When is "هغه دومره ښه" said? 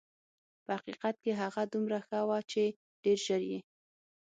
1.41-2.19